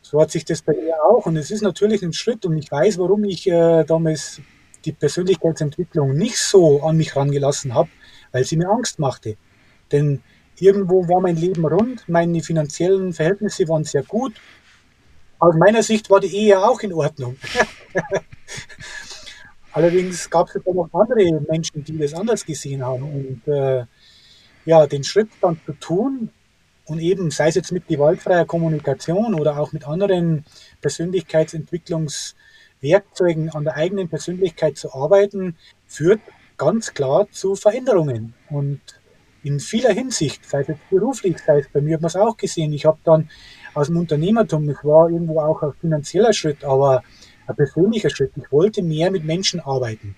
[0.00, 1.26] so hat sich das bei ihr auch.
[1.26, 4.40] Und es ist natürlich ein Schritt und ich weiß, warum ich äh, damals
[4.86, 7.90] die Persönlichkeitsentwicklung nicht so an mich rangelassen habe,
[8.32, 9.36] weil sie mir Angst machte.
[9.92, 10.22] Denn
[10.58, 14.32] irgendwo war mein Leben rund, meine finanziellen Verhältnisse waren sehr gut.
[15.38, 17.36] Aus meiner Sicht war die Ehe auch in Ordnung.
[19.72, 23.02] Allerdings gab es dann noch andere Menschen, die das anders gesehen haben.
[23.02, 23.84] Und äh,
[24.64, 26.30] ja, den Schritt dann zu tun,
[26.88, 30.46] und eben, sei es jetzt mit gewaltfreier Kommunikation oder auch mit anderen
[30.80, 36.20] Persönlichkeitsentwicklungswerkzeugen an der eigenen Persönlichkeit zu arbeiten, führt
[36.56, 38.32] ganz klar zu Veränderungen.
[38.50, 38.80] Und
[39.42, 42.36] in vieler Hinsicht, sei es jetzt beruflich, sei es bei mir hat man es auch
[42.36, 42.72] gesehen.
[42.72, 43.30] Ich habe dann
[43.74, 47.02] aus dem Unternehmertum, es war irgendwo auch ein finanzieller Schritt, aber
[47.46, 48.32] ein persönlicher Schritt.
[48.36, 50.16] Ich wollte mehr mit Menschen arbeiten.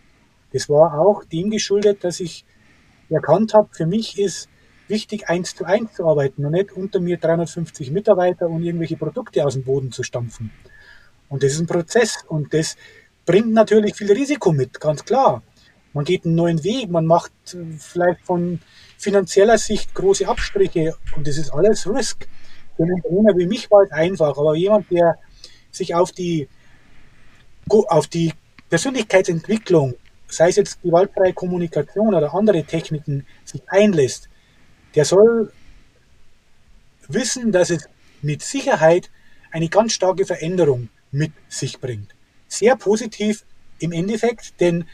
[0.52, 2.44] Das war auch dem geschuldet, dass ich
[3.08, 4.48] erkannt habe, für mich ist
[4.90, 9.44] wichtig, eins zu eins zu arbeiten und nicht unter mir 350 Mitarbeiter und irgendwelche Produkte
[9.46, 10.50] aus dem Boden zu stampfen.
[11.28, 12.76] Und das ist ein Prozess und das
[13.24, 15.42] bringt natürlich viel Risiko mit, ganz klar.
[15.92, 18.60] Man geht einen neuen Weg, man macht äh, vielleicht von
[18.98, 22.28] finanzieller Sicht große Abstriche und das ist alles Risk.
[22.76, 25.18] Für einen Unternehmer wie mich war es einfach, aber jemand, der
[25.70, 26.48] sich auf die,
[27.68, 28.32] auf die
[28.68, 29.94] Persönlichkeitsentwicklung,
[30.28, 34.29] sei es jetzt gewaltfreie Kommunikation oder andere Techniken, sich einlässt,
[34.94, 35.52] der soll
[37.08, 37.88] wissen, dass es
[38.22, 39.10] mit Sicherheit
[39.50, 42.14] eine ganz starke Veränderung mit sich bringt.
[42.48, 43.44] Sehr positiv
[43.78, 44.86] im Endeffekt, denn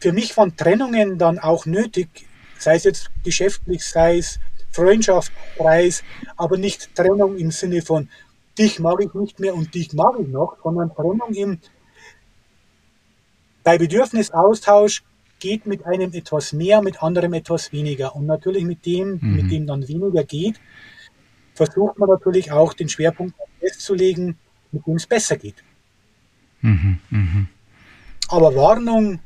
[0.00, 2.08] für mich waren Trennungen dann auch nötig,
[2.58, 4.38] sei es jetzt geschäftlich, sei es
[4.70, 6.02] Freundschaft, Preis,
[6.36, 8.08] aber nicht Trennung im Sinne von
[8.58, 11.60] dich mag ich nicht mehr und dich mag ich noch, sondern Trennung im
[13.62, 15.02] bei Bedürfnisaustausch
[15.38, 18.14] geht mit einem etwas mehr, mit anderem etwas weniger.
[18.16, 19.36] Und natürlich mit dem, mhm.
[19.36, 20.60] mit dem dann weniger geht,
[21.54, 24.36] versucht man natürlich auch den Schwerpunkt festzulegen,
[24.72, 25.62] mit dem es besser geht.
[26.60, 26.98] Mhm.
[27.10, 27.48] Mhm.
[28.28, 29.20] Aber Warnung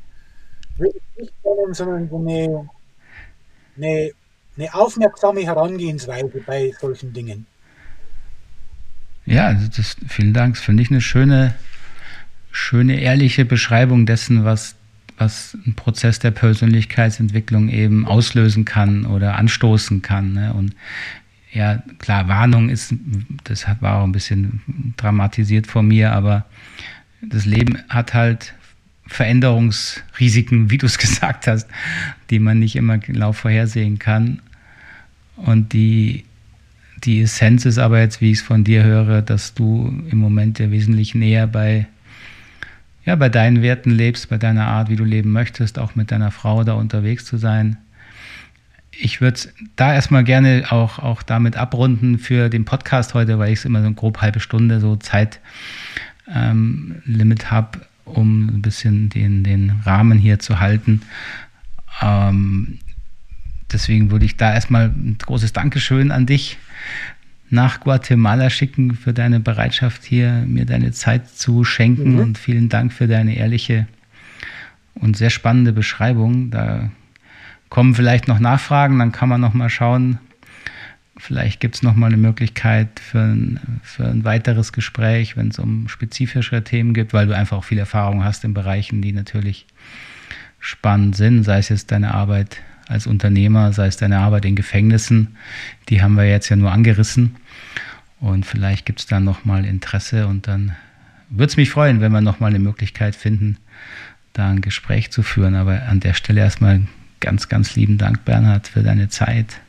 [0.78, 2.70] würde ich nicht nennen, sondern eine,
[3.76, 4.10] eine,
[4.56, 7.46] eine aufmerksame Herangehensweise bei solchen Dingen.
[9.24, 10.54] Ja, also das, vielen Dank.
[10.54, 11.54] Das finde ich eine schöne,
[12.50, 14.74] schöne, ehrliche Beschreibung dessen, was
[15.22, 20.32] was ein Prozess der Persönlichkeitsentwicklung eben auslösen kann oder anstoßen kann.
[20.32, 20.52] Ne?
[20.52, 20.74] Und
[21.52, 22.94] ja, klar, Warnung ist,
[23.44, 26.44] das war auch ein bisschen dramatisiert von mir, aber
[27.20, 28.54] das Leben hat halt
[29.06, 31.68] Veränderungsrisiken, wie du es gesagt hast,
[32.30, 34.40] die man nicht immer genau vorhersehen kann.
[35.36, 36.24] Und die,
[37.04, 40.58] die Essenz ist aber jetzt, wie ich es von dir höre, dass du im Moment
[40.58, 41.86] ja wesentlich näher bei,
[43.04, 46.30] ja, bei deinen Werten lebst, bei deiner Art, wie du leben möchtest, auch mit deiner
[46.30, 47.76] Frau da unterwegs zu sein.
[48.92, 49.40] Ich würde
[49.74, 53.82] da erstmal gerne auch, auch damit abrunden für den Podcast heute, weil ich es immer
[53.82, 55.40] so grob halbe Stunde so Zeitlimit
[56.34, 61.02] ähm, habe, um ein bisschen den, den Rahmen hier zu halten.
[62.00, 62.78] Ähm,
[63.72, 66.58] deswegen würde ich da erstmal ein großes Dankeschön an dich
[67.52, 72.20] nach Guatemala schicken für deine Bereitschaft hier, mir deine Zeit zu schenken mhm.
[72.20, 73.86] und vielen Dank für deine ehrliche
[74.94, 76.50] und sehr spannende Beschreibung.
[76.50, 76.90] Da
[77.68, 80.18] kommen vielleicht noch Nachfragen, dann kann man noch mal schauen.
[81.18, 85.58] Vielleicht gibt es noch mal eine Möglichkeit für ein, für ein weiteres Gespräch, wenn es
[85.58, 89.66] um spezifischere Themen geht, weil du einfach auch viel Erfahrung hast in Bereichen, die natürlich
[90.58, 95.36] spannend sind, sei es jetzt deine Arbeit als Unternehmer, sei es deine Arbeit in Gefängnissen,
[95.90, 97.36] die haben wir jetzt ja nur angerissen.
[98.22, 100.76] Und vielleicht gibt es dann nochmal Interesse und dann
[101.28, 103.58] würde es mich freuen, wenn wir nochmal eine Möglichkeit finden,
[104.32, 105.56] da ein Gespräch zu führen.
[105.56, 106.82] Aber an der Stelle erstmal
[107.18, 109.60] ganz, ganz lieben Dank, Bernhard, für deine Zeit.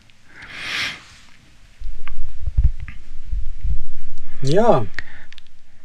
[4.43, 4.85] Ja,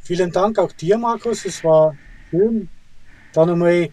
[0.03, 1.47] vielen Dank auch dir, Markus.
[1.47, 1.97] Es war
[2.29, 2.69] schön,
[3.33, 3.89] da nochmal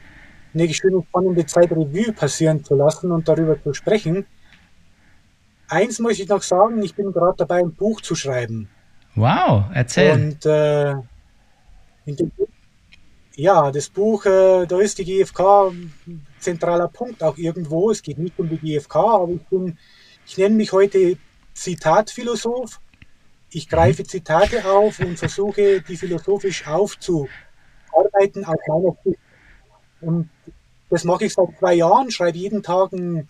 [0.53, 4.25] eine schöne, spannende Zeit Revue passieren zu lassen und darüber zu sprechen.
[5.67, 8.69] Eins muss ich noch sagen, ich bin gerade dabei, ein Buch zu schreiben.
[9.15, 10.11] Wow, erzähl.
[10.11, 10.95] Und äh,
[12.05, 12.31] dem,
[13.35, 17.91] ja, das Buch, äh, da ist die GfK ein zentraler Punkt auch irgendwo.
[17.91, 19.77] Es geht nicht um die GfK, aber ich bin,
[20.25, 21.17] ich nenne mich heute
[21.53, 22.79] Zitatphilosoph.
[23.49, 24.07] Ich greife mhm.
[24.07, 29.19] Zitate auf und versuche, die philosophisch aufzuarbeiten aus meiner Sicht.
[30.01, 30.29] Und
[30.89, 33.29] das mache ich seit zwei Jahren, schreibe jeden Tag einen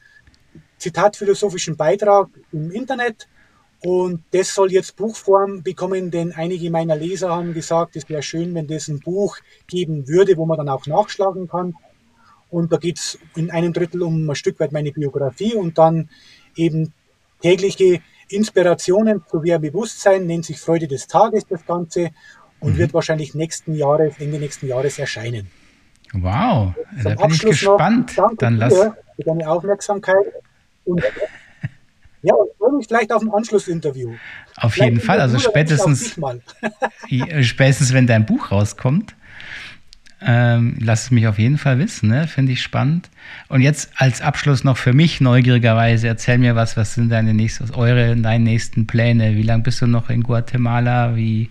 [0.86, 3.28] zitatphilosophischen Beitrag im Internet.
[3.84, 8.54] Und das soll jetzt Buchform bekommen, denn einige meiner Leser haben gesagt, es wäre schön,
[8.56, 11.76] wenn das ein Buch geben würde, wo man dann auch nachschlagen kann.
[12.50, 16.10] Und da geht es in einem Drittel um ein Stück weit meine Biografie und dann
[16.56, 16.94] eben
[17.42, 22.12] tägliche Inspirationen zu mehr Bewusstsein, nennt sich Freude des Tages das Ganze
[22.60, 22.78] und mhm.
[22.78, 25.48] wird wahrscheinlich nächsten Jahres, Ende nächsten Jahres erscheinen.
[26.14, 28.18] Wow, da bin ich gespannt.
[28.18, 28.74] Noch, Dann lass.
[28.74, 28.96] Für
[29.26, 30.26] deine Aufmerksamkeit.
[30.86, 31.04] Und,
[32.22, 34.14] ja, und freue mich vielleicht auf ein Anschlussinterview.
[34.58, 36.16] Auf vielleicht jeden Fall, also spätestens,
[37.42, 39.16] spätestens wenn dein Buch rauskommt,
[40.22, 42.28] ähm, lass es mich auf jeden Fall wissen, ne?
[42.28, 43.10] finde ich spannend.
[43.48, 47.70] Und jetzt als Abschluss noch für mich neugierigerweise, erzähl mir was, was sind deine nächsten,
[47.76, 49.36] eure, deine nächsten Pläne?
[49.36, 51.16] Wie lange bist du noch in Guatemala?
[51.16, 51.50] Wie,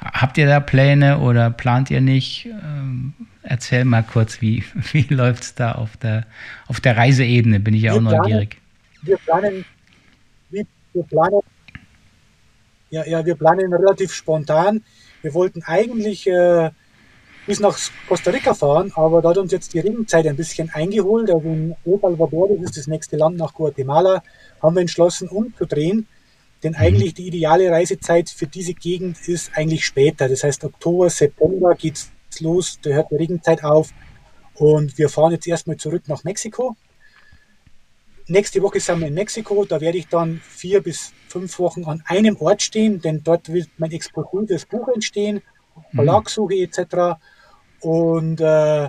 [0.00, 2.46] habt ihr da Pläne oder plant ihr nicht?
[2.46, 6.26] Ähm, Erzähl mal kurz, wie, wie läuft es da auf der,
[6.68, 7.60] auf der Reiseebene?
[7.60, 8.58] Bin ich ja auch planen, neugierig.
[9.02, 9.64] Wir planen,
[10.50, 11.40] wir planen,
[12.90, 14.82] ja, ja, wir planen relativ spontan.
[15.22, 16.70] Wir wollten eigentlich äh,
[17.46, 17.76] bis nach
[18.08, 21.30] Costa Rica fahren, aber da hat uns jetzt die Regenzeit ein bisschen eingeholt.
[21.30, 24.22] Also in El Salvador, das ist das nächste Land nach Guatemala,
[24.62, 26.06] haben wir entschlossen, umzudrehen.
[26.62, 26.78] Denn mhm.
[26.78, 30.28] eigentlich die ideale Reisezeit für diese Gegend ist eigentlich später.
[30.28, 33.92] Das heißt, Oktober, September geht es los, da hört die Regenzeit auf
[34.54, 36.76] und wir fahren jetzt erstmal zurück nach Mexiko.
[38.26, 42.02] Nächste Woche sind wir in Mexiko, da werde ich dann vier bis fünf Wochen an
[42.06, 45.42] einem Ort stehen, denn dort wird mein explosives Buch entstehen,
[45.74, 45.96] mhm.
[45.96, 47.18] Verlagssuche etc.
[47.80, 48.88] Und äh,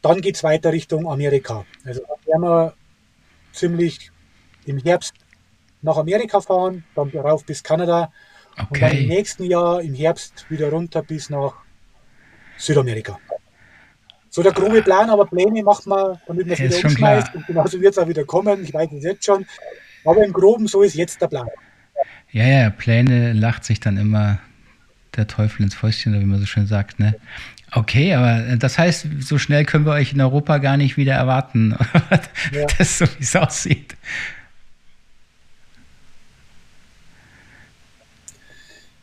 [0.00, 1.66] dann geht es weiter Richtung Amerika.
[1.84, 2.74] Also da werden wir
[3.52, 4.10] ziemlich
[4.64, 5.14] im Herbst
[5.82, 8.12] nach Amerika fahren, dann darauf bis Kanada
[8.52, 8.66] okay.
[8.70, 11.54] und dann im nächsten Jahr im Herbst wieder runter bis nach
[12.56, 13.18] Südamerika.
[14.30, 17.26] So der grobe Plan, aber Pläne macht man, damit man es wieder umschmeißt.
[17.32, 17.36] Klar.
[17.36, 18.64] Und genauso wird es auch wieder kommen.
[18.64, 19.44] Ich weiß es jetzt schon.
[20.04, 21.48] Aber im Groben, so ist jetzt der Plan.
[22.30, 24.38] Ja, ja, Pläne lacht sich dann immer
[25.16, 26.98] der Teufel ins Fäustchen, wie man so schön sagt.
[26.98, 27.14] Ne?
[27.72, 31.76] Okay, aber das heißt, so schnell können wir euch in Europa gar nicht wieder erwarten.
[32.52, 32.66] ja.
[32.78, 33.96] Das so, wie es aussieht.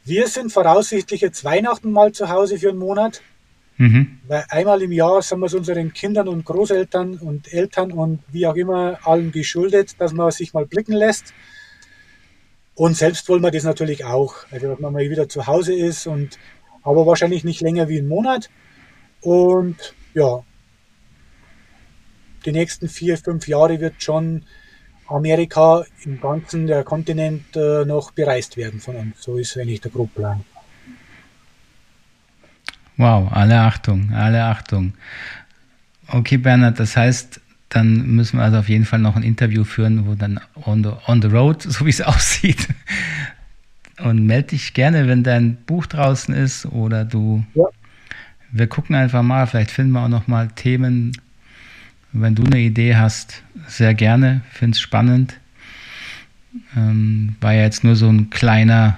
[0.10, 3.22] Wir sind voraussichtlich jetzt Weihnachten mal zu Hause für einen Monat.
[3.78, 4.20] Mhm.
[4.28, 8.48] Weil einmal im Jahr sind wir es unseren Kindern und Großeltern und Eltern und wie
[8.48, 11.34] auch immer allen geschuldet, dass man sich mal blicken lässt.
[12.74, 14.34] Und selbst wollen wir das natürlich auch.
[14.50, 16.40] Also, dass man mal wieder zu Hause ist und
[16.82, 18.50] aber wahrscheinlich nicht länger wie einen Monat.
[19.22, 20.44] Und ja,
[22.46, 24.44] die nächsten vier, fünf Jahre wird schon
[25.12, 29.22] Amerika im ganzen der Kontinent äh, noch bereist werden von uns.
[29.22, 30.44] So ist eigentlich der Grobplan.
[32.98, 34.94] Wow, alle Achtung, alle Achtung.
[36.10, 40.06] Okay, Bernhard, das heißt, dann müssen wir also auf jeden Fall noch ein Interview führen,
[40.06, 42.68] wo dann on the, on the road, so wie es aussieht.
[44.04, 47.44] Und melde dich gerne, wenn dein Buch draußen ist oder du.
[47.54, 47.66] Ja.
[48.52, 51.12] Wir gucken einfach mal, vielleicht finden wir auch noch mal Themen.
[52.12, 55.36] Wenn du eine Idee hast, sehr gerne, finde es spannend.
[56.76, 58.98] Ähm, war ja jetzt nur so ein kleiner,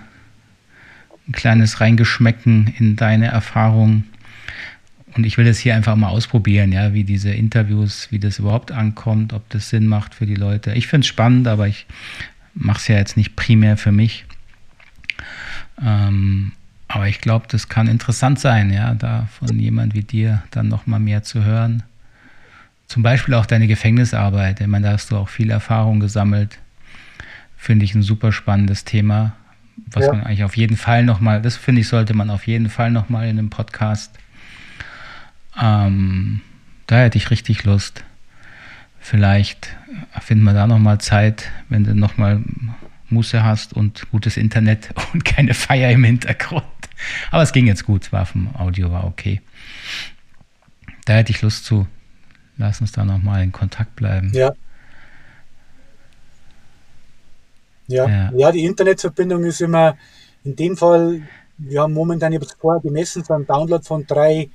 [1.28, 4.04] ein kleines Reingeschmecken in deine Erfahrung
[5.16, 8.72] und ich will das hier einfach mal ausprobieren, ja, wie diese Interviews, wie das überhaupt
[8.72, 10.74] ankommt, ob das Sinn macht für die Leute.
[10.74, 11.86] Ich finde es spannend, aber ich
[12.54, 14.26] mache es ja jetzt nicht primär für mich.
[15.84, 16.54] Ähm,
[16.88, 21.00] aber ich glaube, das kann interessant sein, ja, da von jemand wie dir dann nochmal
[21.00, 21.84] mehr zu hören.
[22.92, 24.60] Zum Beispiel auch deine Gefängnisarbeit.
[24.60, 26.60] Ich meine, da hast du auch viel Erfahrung gesammelt.
[27.58, 29.34] Finde ich ein super spannendes Thema,
[29.88, 30.14] was ja.
[30.14, 33.30] man eigentlich auf jeden Fall nochmal, das finde ich, sollte man auf jeden Fall nochmal
[33.30, 34.12] in einem Podcast
[35.60, 36.42] ähm,
[36.88, 38.04] da hätte ich richtig Lust.
[39.00, 39.76] Vielleicht
[40.22, 42.42] finden wir da nochmal Zeit, wenn du nochmal
[43.10, 46.66] Muße hast und gutes Internet und keine Feier im Hintergrund.
[47.32, 49.42] Aber es ging jetzt gut, war vom Audio war okay.
[51.06, 51.88] Da hätte ich Lust zu.
[52.58, 54.32] Lass uns da nochmal in Kontakt bleiben.
[54.34, 54.52] Ja.
[57.88, 58.08] ja.
[58.08, 58.52] Ja, ja.
[58.52, 59.98] die Internetverbindung ist immer
[60.44, 61.22] in dem Fall,
[61.58, 64.50] wir haben momentan, ich habe es vorher gemessen, so ein Download von drei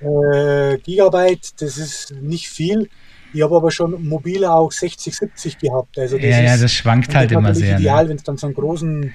[0.00, 2.88] äh, Gigabyte, das ist nicht viel.
[3.32, 5.98] Ich habe aber schon mobil auch 60, 70 gehabt.
[5.98, 7.74] Also das ja, ist, ja, das schwankt halt immer sehr.
[7.74, 7.80] Ne?
[7.80, 8.10] ideal, ne?
[8.10, 9.14] wenn es dann so einen großen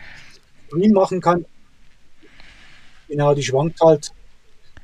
[0.68, 1.46] Stream machen kann.
[3.10, 4.12] Genau, die schwankt halt.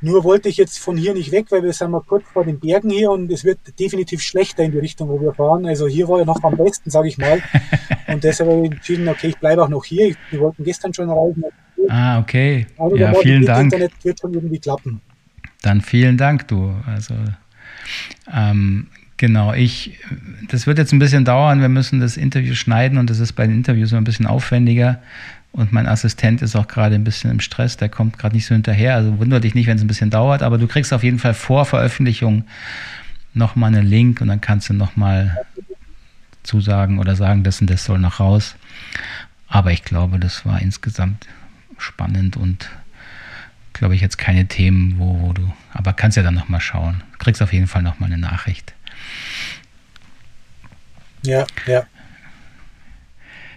[0.02, 2.60] Nur wollte ich jetzt von hier nicht weg, weil wir sind mal kurz vor den
[2.60, 5.66] Bergen hier und es wird definitiv schlechter in die Richtung, wo wir fahren.
[5.68, 7.42] Also hier war ja noch am besten, sage ich mal.
[8.08, 10.14] Und deshalb habe ich entschieden, okay, ich bleibe auch noch hier.
[10.32, 11.46] Wir wollten gestern schon reisen.
[11.88, 12.68] Ah, okay.
[12.96, 13.72] Ja, vielen Dank.
[13.72, 15.02] Internet wird schon irgendwie klappen.
[15.62, 16.74] Dann vielen Dank, du.
[16.86, 17.16] Also
[18.34, 18.88] ähm,
[19.18, 20.00] genau, ich,
[20.50, 21.62] das wird jetzt ein bisschen dauern.
[21.62, 25.02] Wir müssen das Interview schneiden und das ist bei den Interviews immer ein bisschen aufwendiger.
[25.52, 28.56] Und mein Assistent ist auch gerade ein bisschen im Stress, der kommt gerade nicht so
[28.56, 28.96] hinterher.
[28.96, 31.34] Also wundert dich nicht, wenn es ein bisschen dauert, aber du kriegst auf jeden Fall
[31.34, 32.46] vor Veröffentlichung
[33.34, 35.38] nochmal einen Link und dann kannst du nochmal
[36.44, 38.56] zusagen oder sagen, das und das soll noch raus.
[39.48, 41.28] Aber ich glaube, das war insgesamt
[41.78, 42.70] spannend und
[43.74, 47.04] glaube ich, jetzt keine Themen, wo, wo du, aber kannst ja dann nochmal schauen.
[47.20, 48.74] Kriegst auf jeden Fall nochmal eine Nachricht.
[51.24, 51.84] Ja, ja.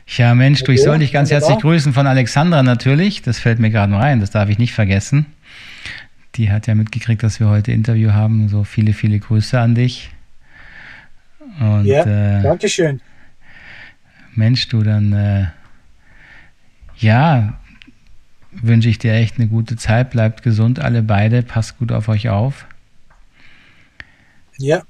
[0.06, 3.22] Ja, Mensch, du, ich soll dich ganz herzlich grüßen von Alexandra natürlich.
[3.22, 5.26] Das fällt mir gerade noch ein, das darf ich nicht vergessen.
[6.34, 8.48] Die hat ja mitgekriegt, dass wir heute Interview haben.
[8.48, 10.10] So viele, viele Grüße an dich.
[11.60, 13.00] Und, ja, äh, danke schön.
[14.34, 15.46] Mensch, du, dann, äh,
[16.98, 17.54] ja,
[18.50, 20.10] wünsche ich dir echt eine gute Zeit.
[20.10, 21.42] Bleibt gesund, alle beide.
[21.42, 22.66] Passt gut auf euch auf.
[24.58, 24.82] Ja.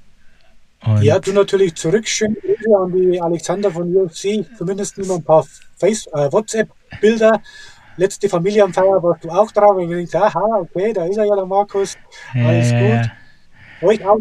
[0.85, 2.07] Und ja, du natürlich zurück.
[2.07, 4.45] Schöne Grüße an die Alexander von UFC.
[4.57, 5.45] Zumindest nur ein paar
[5.77, 7.41] Face äh, WhatsApp-Bilder.
[7.97, 9.75] Letzte Familienfeier warst du auch drauf.
[9.77, 11.97] Und ich denke, aha, okay, da ist er ja, der Markus.
[12.33, 13.11] Alles ja, gut.
[13.81, 13.87] Ja.
[13.87, 14.19] Euch auch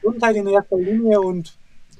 [0.00, 1.56] Gesundheit in erster Linie und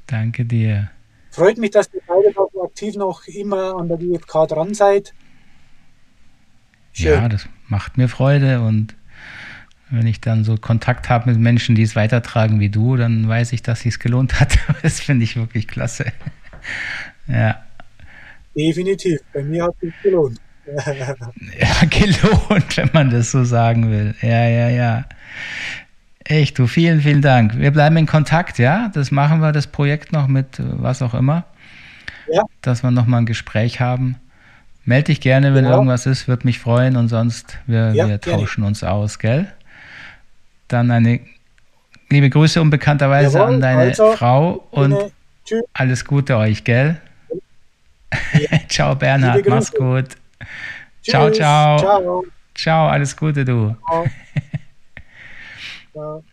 [0.07, 0.91] danke dir.
[1.31, 5.15] Freut mich, dass ihr beide noch aktiv noch immer an der GFK dran seid.
[6.93, 7.13] Schön.
[7.13, 8.97] Ja, das macht mir Freude und
[9.91, 13.53] wenn ich dann so Kontakt habe mit Menschen, die es weitertragen wie du, dann weiß
[13.53, 14.59] ich, dass es sich gelohnt hat.
[14.83, 16.07] Das finde ich wirklich klasse.
[17.27, 17.63] Ja.
[18.57, 19.21] Definitiv.
[19.33, 20.39] Bei mir hat es sich gelohnt.
[20.67, 24.15] ja, gelohnt, wenn man das so sagen will.
[24.21, 25.05] Ja, ja, ja.
[26.25, 27.57] Echt, du, vielen, vielen Dank.
[27.57, 28.91] Wir bleiben in Kontakt, ja?
[28.93, 31.45] Das machen wir, das Projekt noch mit was auch immer.
[32.33, 32.43] Ja.
[32.63, 34.17] Dass wir nochmal ein Gespräch haben.
[34.85, 35.73] Meld dich gerne, wenn ja.
[35.73, 39.47] irgendwas ist, würde mich freuen und sonst wir, ja, wir tauschen uns aus, gell?
[40.73, 41.21] Dann eine
[42.11, 45.13] liebe Grüße unbekannterweise Jawohl, an deine also, Frau und
[45.73, 47.01] alles Gute euch, gell?
[48.35, 48.59] Ja.
[48.69, 50.09] ciao Bernhard, mach's gut.
[51.03, 51.79] Ciao, ciao.
[51.79, 53.75] Ciao, ciao alles Gute, du.
[53.89, 54.07] Ciao.
[55.93, 56.25] ciao.